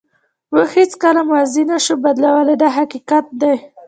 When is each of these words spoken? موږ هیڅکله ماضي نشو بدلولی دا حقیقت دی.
موږ 0.53 0.67
هیڅکله 0.79 1.21
ماضي 1.31 1.63
نشو 1.69 1.95
بدلولی 2.03 2.55
دا 2.61 2.69
حقیقت 2.77 3.25
دی. 3.41 3.55